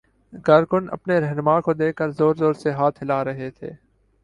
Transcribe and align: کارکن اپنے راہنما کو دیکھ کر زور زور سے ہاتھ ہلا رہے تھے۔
کارکن 0.45 0.87
اپنے 0.91 1.19
راہنما 1.19 1.59
کو 1.61 1.73
دیکھ 1.73 1.95
کر 1.97 2.09
زور 2.11 2.35
زور 2.35 2.53
سے 2.53 2.71
ہاتھ 2.71 3.03
ہلا 3.03 3.23
رہے 3.25 3.49
تھے۔ 3.49 3.71